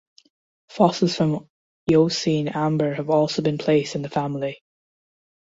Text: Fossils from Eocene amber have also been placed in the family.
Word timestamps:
Fossils 0.67 1.15
from 1.15 1.47
Eocene 1.87 2.47
amber 2.47 2.95
have 2.95 3.11
also 3.11 3.43
been 3.43 3.59
placed 3.59 3.93
in 3.93 4.01
the 4.01 4.09
family. 4.09 4.63